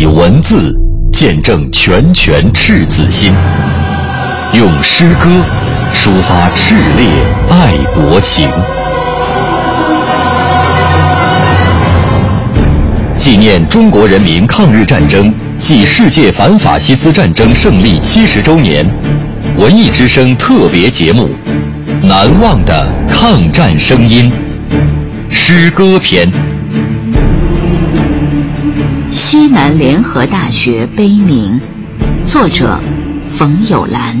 [0.00, 0.74] 以文字
[1.12, 3.34] 见证拳拳赤子心，
[4.54, 5.28] 用诗歌
[5.92, 7.06] 抒发炽烈
[7.50, 8.48] 爱国情。
[13.14, 18.86] 纪念中国人民抗日战争暨世界反法西斯战争胜利七十周年，
[19.58, 21.28] 文艺之声特别节目
[22.06, 24.32] 《难忘的抗战声音》
[25.30, 26.26] 诗歌篇。
[29.32, 31.60] 西南联合大学碑铭，
[32.26, 32.80] 作者
[33.28, 34.20] 冯友兰。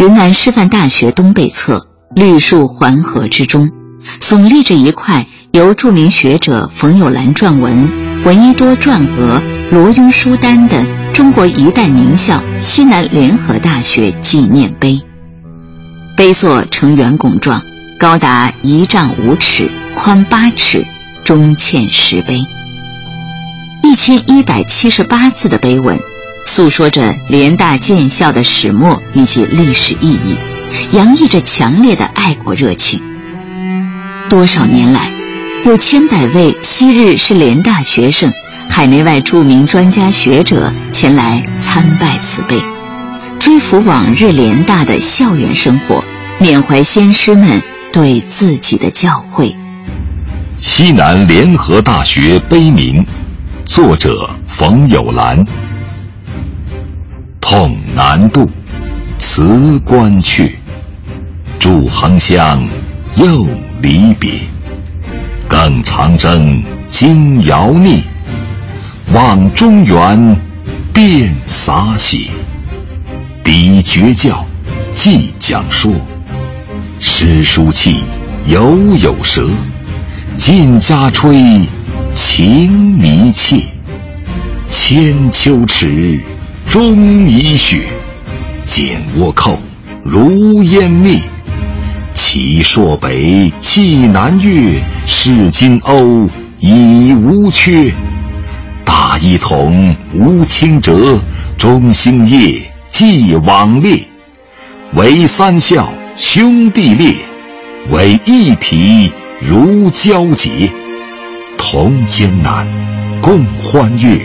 [0.00, 3.70] 云南师范大学东北侧绿树环河之中，
[4.20, 15.00] 耸立着一块由著名学者冯友兰撰文、闻一多撰额、罗庸书丹的中国一代名校西南联合大学纪念碑。
[16.18, 17.62] 碑座呈圆拱状，
[17.98, 20.84] 高达一丈五尺，宽八尺，
[21.24, 22.38] 中嵌石碑。
[23.92, 26.00] 一千一百七十八字的碑文，
[26.46, 30.34] 诉说着联大建校的始末以及历史意义，
[30.92, 32.98] 洋溢着强烈的爱国热情。
[34.30, 35.10] 多少年来，
[35.66, 38.32] 有千百位昔日是联大学生、
[38.66, 42.58] 海内外著名专家学者前来参拜此碑，
[43.38, 46.02] 追抚往日联大的校园生活，
[46.40, 49.54] 缅怀先师们对自己的教诲。
[50.62, 53.04] 西南联合大学碑铭。
[53.64, 55.44] 作者冯友兰。
[57.40, 58.50] 痛难渡，
[59.18, 60.58] 辞官去，
[61.58, 62.66] 驻杭乡
[63.16, 63.46] 又
[63.80, 64.32] 离别。
[65.48, 68.02] 更长征今遥逆，
[69.12, 70.40] 望中原
[70.92, 72.30] 遍洒血。
[73.44, 74.44] 敌绝教，
[74.94, 75.92] 即讲说，
[76.98, 78.04] 诗书气
[78.46, 79.48] 犹有舌，
[80.36, 81.68] 尽家吹。
[82.14, 83.56] 情迷切，
[84.68, 86.20] 千秋耻，
[86.66, 87.78] 终已雪；
[88.64, 89.58] 茧倭寇，
[90.04, 91.18] 如烟灭。
[92.12, 96.28] 齐朔北，气南越，是今欧，
[96.60, 97.90] 已无缺。
[98.84, 101.18] 大一统，无清辙；
[101.56, 102.60] 中兴业，
[102.90, 103.98] 继往烈。
[104.94, 107.14] 唯三校，兄弟烈；
[107.90, 109.10] 唯一体，
[109.40, 110.70] 如交结。
[111.72, 112.68] 同艰难，
[113.22, 114.20] 共欢悦，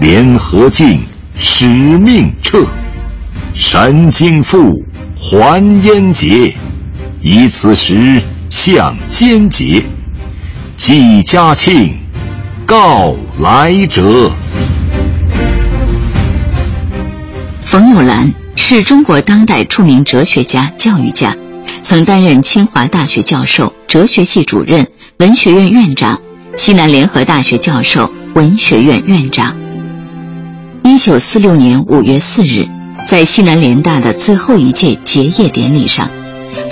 [0.00, 1.02] 联合进，
[1.36, 2.64] 使命彻。
[3.52, 4.82] 神经复，
[5.14, 6.50] 还焉结，
[7.20, 9.82] 以此时向坚节。
[10.78, 11.94] 寄嘉庆，
[12.64, 14.32] 告来者。
[17.60, 21.36] 冯友兰是中国当代著名哲学家、教育家，
[21.82, 24.88] 曾担任清华大学教授、哲学系主任、
[25.18, 26.18] 文学院院长。
[26.58, 29.56] 西南联合大学教授、文学院院长。
[30.82, 32.66] 一九四六年五月四日，
[33.06, 36.10] 在西南联大的最后一届结业典礼上，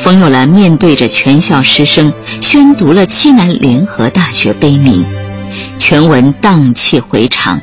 [0.01, 5.07] 冯友兰面对着全校师生宣读了西南联合大学碑铭，
[5.79, 7.61] 全文荡气回肠，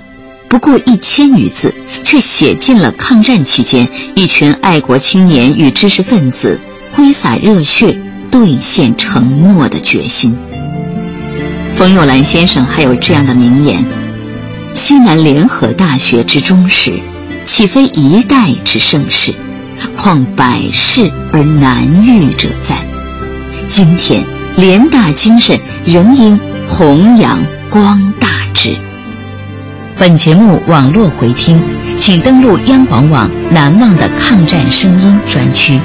[0.47, 1.75] 不过一千余字，
[2.05, 3.85] 却写尽了抗战期间
[4.15, 6.57] 一群爱国青年与知识分子
[6.93, 7.99] 挥洒热血、
[8.31, 10.33] 兑现承诺的决心。
[11.75, 13.83] 冯友兰先生还有这样的名言
[14.75, 16.93] ：“西南联合大学之忠实，
[17.43, 19.33] 岂非一代之盛世？
[19.97, 22.75] 况百世而难遇者哉？
[23.67, 24.23] 今天
[24.55, 28.75] 联大精神仍应弘扬光大之。”
[29.97, 31.61] 本节目网络回听，
[31.97, 35.81] 请登录央广网“难忘的抗战声音”专区。